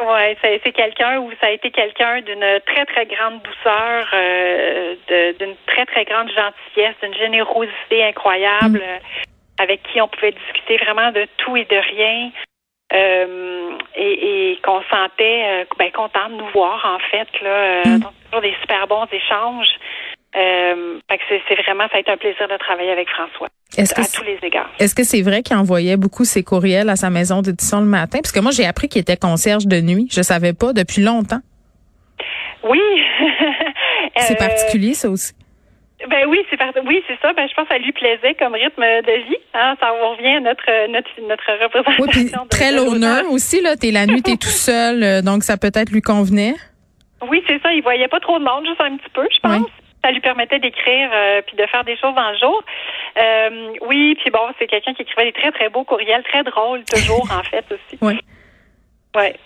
Oui, 0.00 0.36
c'est 0.40 0.72
quelqu'un 0.72 1.18
où 1.18 1.30
ça 1.40 1.48
a 1.48 1.50
été 1.50 1.70
quelqu'un 1.70 2.22
d'une 2.22 2.60
très, 2.66 2.86
très 2.86 3.06
grande 3.06 3.42
douceur, 3.42 4.08
euh, 4.14 4.94
d'une 5.38 5.54
très, 5.66 5.84
très 5.84 6.04
grande 6.04 6.30
gentillesse, 6.30 6.94
d'une 7.02 7.14
générosité 7.14 8.04
incroyable, 8.04 8.78
mm. 8.78 8.82
euh, 8.82 8.98
avec 9.58 9.82
qui 9.82 10.00
on 10.00 10.08
pouvait 10.08 10.32
discuter 10.32 10.78
vraiment 10.78 11.12
de 11.12 11.26
tout 11.36 11.56
et 11.56 11.64
de 11.64 11.76
rien. 11.76 12.30
Euh, 12.92 13.78
et, 13.94 14.58
qu'on 14.64 14.82
sentait 14.90 15.64
ben, 15.78 15.92
content 15.92 16.28
de 16.28 16.34
nous 16.34 16.48
voir, 16.48 16.84
en 16.84 16.98
fait. 17.10 17.28
Là, 17.40 17.82
mm. 17.84 18.00
donc, 18.00 18.12
toujours 18.24 18.40
des 18.40 18.56
super 18.62 18.86
bons 18.86 19.06
échanges. 19.12 19.78
Euh, 20.36 20.98
c'est 21.28 21.62
vraiment, 21.62 21.88
ça 21.88 21.96
a 21.96 22.00
été 22.00 22.10
un 22.10 22.16
plaisir 22.16 22.48
de 22.48 22.56
travailler 22.56 22.92
avec 22.92 23.08
François. 23.10 23.48
Est-ce 23.76 23.94
que 23.94 24.00
à 24.00 24.04
tous 24.04 24.24
les 24.24 24.38
égards. 24.42 24.70
Est-ce 24.78 24.94
que 24.94 25.04
c'est 25.04 25.22
vrai 25.22 25.42
qu'il 25.42 25.56
envoyait 25.56 25.96
beaucoup 25.96 26.24
ses 26.24 26.42
courriels 26.42 26.88
à 26.88 26.96
sa 26.96 27.10
maison 27.10 27.40
d'édition 27.40 27.80
le 27.80 27.86
matin? 27.86 28.18
Parce 28.20 28.32
que 28.32 28.40
moi, 28.40 28.50
j'ai 28.50 28.66
appris 28.66 28.88
qu'il 28.88 29.00
était 29.00 29.16
concierge 29.16 29.66
de 29.66 29.80
nuit. 29.80 30.08
Je 30.10 30.22
savais 30.22 30.52
pas 30.52 30.72
depuis 30.72 31.02
longtemps. 31.02 31.40
Oui. 32.64 32.80
c'est 34.16 34.36
particulier, 34.36 34.94
ça 34.94 35.08
aussi. 35.08 35.32
Ben 36.08 36.26
oui, 36.28 36.38
c'est 36.48 36.58
oui, 36.86 37.02
c'est 37.06 37.18
ça. 37.20 37.34
Ben 37.34 37.46
je 37.46 37.54
pense 37.54 37.68
que 37.68 37.74
ça 37.74 37.78
lui 37.78 37.92
plaisait 37.92 38.34
comme 38.38 38.54
rythme 38.54 38.80
de 38.80 39.28
vie. 39.28 39.36
Hein. 39.52 39.76
Ça 39.80 39.90
revient 39.90 40.36
à 40.36 40.40
notre 40.40 40.90
notre 40.90 41.10
notre 41.28 41.62
représentation. 41.62 42.42
Oui, 42.42 42.48
très 42.48 42.72
l'honneur 42.72 43.30
aussi 43.30 43.60
là. 43.60 43.76
T'es 43.76 43.90
la 43.90 44.06
nuit, 44.06 44.22
t'es 44.22 44.36
tout 44.36 44.48
seul, 44.48 45.02
euh, 45.02 45.20
donc 45.20 45.42
ça 45.42 45.58
peut-être 45.58 45.90
lui 45.90 46.00
convenait. 46.00 46.54
Oui, 47.28 47.42
c'est 47.46 47.60
ça. 47.60 47.74
Il 47.74 47.82
voyait 47.82 48.08
pas 48.08 48.18
trop 48.18 48.38
de 48.38 48.44
monde, 48.44 48.64
juste 48.66 48.80
un 48.80 48.96
petit 48.96 49.10
peu, 49.12 49.28
je 49.30 49.40
pense 49.40 49.70
ça 50.02 50.10
lui 50.10 50.20
permettait 50.20 50.58
d'écrire 50.58 51.10
euh, 51.12 51.42
puis 51.46 51.56
de 51.56 51.66
faire 51.66 51.84
des 51.84 51.96
choses 51.96 52.14
dans 52.14 52.30
le 52.30 52.38
jour. 52.38 52.62
Euh, 53.18 53.72
oui, 53.82 54.16
puis 54.20 54.30
bon, 54.30 54.40
c'est 54.58 54.66
quelqu'un 54.66 54.94
qui 54.94 55.02
écrivait 55.02 55.26
des 55.26 55.32
très 55.32 55.52
très 55.52 55.68
beaux 55.68 55.84
courriels, 55.84 56.22
très 56.24 56.42
drôles 56.42 56.84
toujours 56.84 57.28
en 57.38 57.42
fait 57.42 57.64
aussi. 57.70 57.98
Oui. 58.00 58.18
Ouais. 59.14 59.36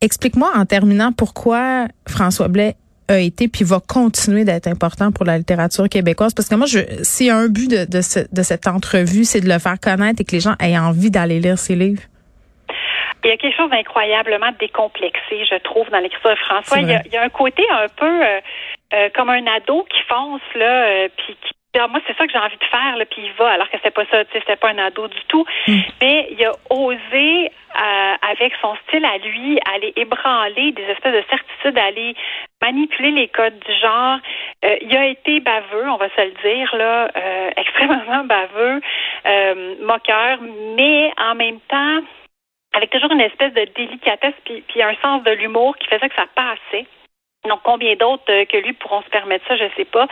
Explique-moi 0.00 0.50
en 0.54 0.64
terminant 0.64 1.12
pourquoi 1.12 1.86
François 2.08 2.48
Blais 2.48 2.74
a 3.08 3.18
été 3.18 3.48
puis 3.48 3.64
va 3.64 3.80
continuer 3.86 4.44
d'être 4.44 4.66
important 4.66 5.12
pour 5.12 5.26
la 5.26 5.36
littérature 5.36 5.88
québécoise? 5.88 6.32
Parce 6.34 6.48
que 6.48 6.54
moi 6.54 6.66
je 6.66 6.80
s'il 7.02 7.26
y 7.26 7.30
a 7.30 7.36
un 7.36 7.48
but 7.48 7.70
de, 7.70 7.84
de, 7.84 8.00
de 8.32 8.42
cette 8.42 8.66
entrevue, 8.66 9.24
c'est 9.24 9.40
de 9.40 9.48
le 9.48 9.58
faire 9.58 9.78
connaître 9.78 10.20
et 10.20 10.24
que 10.24 10.32
les 10.32 10.40
gens 10.40 10.54
aient 10.60 10.78
envie 10.78 11.10
d'aller 11.10 11.38
lire 11.40 11.58
ses 11.58 11.74
livres. 11.74 12.02
Il 13.24 13.28
y 13.28 13.32
a 13.32 13.36
quelque 13.36 13.56
chose 13.56 13.70
d'incroyablement 13.70 14.50
décomplexé, 14.58 15.44
je 15.44 15.58
trouve, 15.58 15.88
dans 15.90 15.98
l'écriture 15.98 16.30
de 16.30 16.36
François. 16.36 16.78
Il 16.78 16.88
y, 16.88 17.16
a, 17.16 17.22
un 17.22 17.28
côté 17.28 17.62
un 17.70 17.88
peu 17.88 18.06
euh, 18.06 18.40
euh, 18.94 19.08
comme 19.14 19.30
un 19.30 19.46
ado 19.46 19.84
qui 19.84 20.02
fonce 20.08 20.54
là, 20.54 20.84
euh, 20.84 21.08
puis 21.16 21.36
qui 21.42 21.54
ah, 21.78 21.86
moi, 21.86 22.00
c'est 22.04 22.16
ça 22.16 22.26
que 22.26 22.32
j'ai 22.32 22.38
envie 22.38 22.56
de 22.56 22.64
faire, 22.64 22.96
là, 22.96 23.04
puis 23.04 23.22
il 23.22 23.32
va, 23.34 23.50
alors 23.50 23.70
que 23.70 23.76
c'était 23.76 23.92
pas 23.92 24.04
ça, 24.10 24.24
tu 24.24 24.32
sais, 24.32 24.40
c'était 24.40 24.56
pas 24.56 24.70
un 24.70 24.78
ado 24.78 25.06
du 25.06 25.20
tout. 25.28 25.44
Mm. 25.68 25.78
Mais 26.02 26.28
il 26.32 26.44
a 26.44 26.52
osé, 26.68 27.46
euh, 27.46 28.14
avec 28.28 28.52
son 28.60 28.74
style 28.88 29.04
à 29.04 29.18
lui, 29.18 29.58
aller 29.72 29.92
ébranler 29.94 30.72
des 30.72 30.82
espèces 30.82 31.14
de 31.14 31.24
certitudes, 31.30 31.78
aller 31.78 32.16
manipuler 32.60 33.12
les 33.12 33.28
codes 33.28 33.58
du 33.60 33.72
genre. 33.80 34.18
Euh, 34.64 34.76
il 34.80 34.96
a 34.96 35.06
été 35.06 35.38
baveux, 35.38 35.88
on 35.88 35.96
va 35.96 36.08
se 36.08 36.20
le 36.20 36.34
dire, 36.42 36.74
là, 36.74 37.08
euh, 37.16 37.50
extrêmement 37.56 38.24
baveux, 38.24 38.80
moqueur, 39.82 40.38
mais 40.76 41.12
en 41.18 41.36
même 41.36 41.60
temps, 41.68 42.00
avec 42.74 42.90
toujours 42.90 43.12
une 43.12 43.20
espèce 43.20 43.52
de 43.54 43.64
délicatesse, 43.76 44.34
puis, 44.44 44.64
puis 44.66 44.82
un 44.82 44.94
sens 45.02 45.22
de 45.22 45.30
l'humour 45.30 45.76
qui 45.76 45.86
faisait 45.86 46.08
que 46.08 46.16
ça 46.16 46.26
passait. 46.34 46.86
Donc, 47.48 47.60
combien 47.64 47.94
d'autres 47.96 48.30
euh, 48.30 48.44
que 48.44 48.58
lui 48.58 48.74
pourront 48.74 49.00
se 49.02 49.08
permettre 49.08 49.46
ça, 49.48 49.56
je 49.56 49.64
sais 49.76 49.86
pas. 49.86 50.06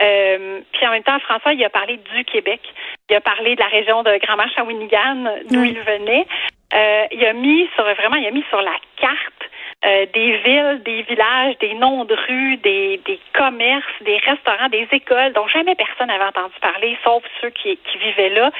Euh, 0.00 0.60
puis 0.72 0.86
en 0.86 0.90
même 0.90 1.04
temps, 1.04 1.18
François, 1.20 1.52
il 1.52 1.64
a 1.64 1.70
parlé 1.70 1.98
du 1.98 2.24
Québec. 2.24 2.60
Il 3.08 3.14
a 3.14 3.20
parlé 3.20 3.54
de 3.54 3.60
la 3.60 3.68
région 3.68 4.02
de 4.02 4.18
Grand-Mère 4.18 4.50
Shawinigan, 4.56 5.24
d'où 5.50 5.62
il 5.62 5.78
venait. 5.80 6.26
Euh, 6.74 7.04
il 7.12 7.24
a 7.24 7.32
mis 7.32 7.68
sur 7.76 7.84
vraiment, 7.84 8.16
il 8.16 8.26
a 8.26 8.32
mis 8.32 8.44
sur 8.48 8.60
la 8.60 8.74
carte 8.96 9.50
euh, 9.86 10.06
des 10.12 10.36
villes, 10.38 10.82
des 10.84 11.02
villages, 11.02 11.58
des 11.58 11.74
noms 11.74 12.04
de 12.04 12.14
rues, 12.14 12.56
des, 12.58 13.00
des 13.04 13.20
commerces, 13.34 13.84
des 14.00 14.16
restaurants, 14.18 14.68
des 14.68 14.88
écoles 14.92 15.32
dont 15.34 15.46
jamais 15.48 15.74
personne 15.74 16.08
n'avait 16.08 16.24
entendu 16.24 16.54
parler, 16.60 16.96
sauf 17.04 17.22
ceux 17.40 17.50
qui, 17.50 17.76
qui 17.76 17.98
vivaient 17.98 18.30
là. 18.30 18.50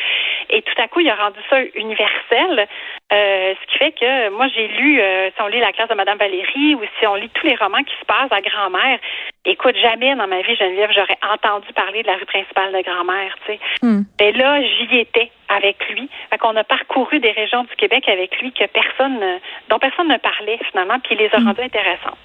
Et 0.50 0.62
tout 0.62 0.74
à 0.82 0.88
coup, 0.88 1.00
il 1.00 1.08
a 1.08 1.14
rendu 1.14 1.38
ça 1.48 1.62
universel, 1.74 2.68
euh, 3.12 3.54
ce 3.54 3.72
qui 3.72 3.78
fait 3.78 3.92
que 3.92 4.28
moi, 4.30 4.48
j'ai 4.48 4.68
lu, 4.68 5.00
euh, 5.00 5.30
si 5.34 5.42
on 5.42 5.46
lit 5.46 5.60
La 5.60 5.72
classe 5.72 5.88
de 5.88 5.94
Madame 5.94 6.18
Valérie 6.18 6.74
ou 6.74 6.82
si 6.98 7.06
on 7.06 7.14
lit 7.14 7.30
tous 7.30 7.46
les 7.46 7.54
romans 7.54 7.82
qui 7.82 7.94
se 7.98 8.04
passent 8.04 8.32
à 8.32 8.40
grand-mère, 8.40 8.98
écoute, 9.44 9.76
jamais 9.76 10.14
dans 10.16 10.26
ma 10.26 10.42
vie, 10.42 10.56
Geneviève, 10.56 10.90
j'aurais 10.94 11.18
entendu 11.32 11.72
parler 11.74 12.02
de 12.02 12.08
la 12.08 12.16
rue 12.16 12.26
principale 12.26 12.72
de 12.72 12.82
grand-mère, 12.82 13.36
tu 13.46 13.52
sais. 13.52 13.60
Hmm. 13.82 14.02
Mais 14.20 14.32
là, 14.32 14.62
j'y 14.62 14.98
étais 14.98 15.30
avec 15.48 15.76
lui. 15.90 16.08
Fait 16.30 16.38
qu'on 16.38 16.56
a 16.56 16.64
parcouru 16.64 17.20
des 17.20 17.30
régions 17.30 17.64
du 17.64 17.74
Québec 17.76 18.08
avec 18.08 18.40
lui 18.40 18.52
que 18.52 18.66
personne, 18.66 19.20
dont 19.68 19.78
personne 19.78 20.08
ne 20.08 20.18
parlait 20.18 20.58
finalement, 20.70 20.98
puis 21.00 21.14
il 21.14 21.18
les 21.18 21.30
a 21.32 21.40
hmm. 21.40 21.46
rendues 21.46 21.62
intéressantes. 21.62 22.18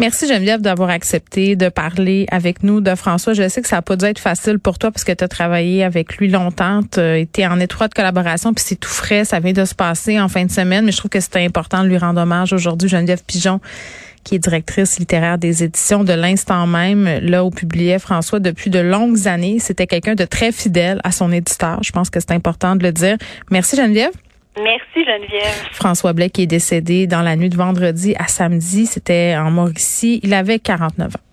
Merci 0.00 0.28
Geneviève 0.28 0.60
d'avoir 0.60 0.90
accepté 0.90 1.56
de 1.56 1.68
parler 1.68 2.26
avec 2.30 2.62
nous 2.62 2.80
de 2.80 2.94
François. 2.94 3.32
Je 3.32 3.48
sais 3.48 3.62
que 3.62 3.68
ça 3.68 3.76
n'a 3.76 3.82
pas 3.82 3.96
dû 3.96 4.04
être 4.04 4.20
facile 4.20 4.60
pour 4.60 4.78
toi 4.78 4.92
parce 4.92 5.02
que 5.02 5.10
tu 5.10 5.24
as 5.24 5.28
travaillé 5.28 5.82
avec 5.82 6.18
lui 6.18 6.28
longtemps, 6.28 6.82
tu 6.84 7.00
été 7.00 7.44
en 7.48 7.58
étroite 7.58 7.94
collaboration 7.94 8.54
puis 8.54 8.64
c'est 8.64 8.76
tout 8.76 8.88
frais, 8.88 9.24
ça 9.24 9.40
vient 9.40 9.52
de 9.52 9.64
se 9.64 9.74
passer 9.74 10.20
en 10.20 10.28
fin 10.28 10.44
de 10.44 10.52
semaine, 10.52 10.84
mais 10.84 10.92
je 10.92 10.98
trouve 10.98 11.10
que 11.10 11.18
c'était 11.18 11.44
important 11.44 11.82
de 11.82 11.88
lui 11.88 11.98
rendre 11.98 12.20
hommage 12.20 12.52
aujourd'hui 12.52 12.88
Geneviève 12.88 13.24
Pigeon 13.26 13.60
qui 14.22 14.36
est 14.36 14.38
directrice 14.38 15.00
littéraire 15.00 15.36
des 15.36 15.64
éditions 15.64 16.04
de 16.04 16.12
l'instant 16.12 16.68
même, 16.68 17.18
là 17.22 17.44
où 17.44 17.50
publiait 17.50 17.98
François 17.98 18.38
depuis 18.38 18.70
de 18.70 18.78
longues 18.78 19.26
années. 19.26 19.58
C'était 19.58 19.88
quelqu'un 19.88 20.14
de 20.14 20.24
très 20.24 20.52
fidèle 20.52 21.00
à 21.02 21.10
son 21.10 21.32
éditeur. 21.32 21.82
Je 21.82 21.90
pense 21.90 22.10
que 22.10 22.20
c'est 22.20 22.32
important 22.32 22.76
de 22.76 22.84
le 22.84 22.92
dire. 22.92 23.16
Merci 23.50 23.76
Geneviève. 23.76 24.12
Merci 24.62 25.04
Geneviève. 25.04 25.68
François 25.72 26.12
Blais 26.12 26.30
est 26.36 26.46
décédé 26.46 27.06
dans 27.06 27.22
la 27.22 27.36
nuit 27.36 27.48
de 27.48 27.56
vendredi 27.56 28.14
à 28.18 28.26
samedi, 28.26 28.86
c'était 28.86 29.36
en 29.36 29.50
Mauricie. 29.50 30.20
Il 30.22 30.34
avait 30.34 30.58
49 30.58 31.16
ans. 31.16 31.27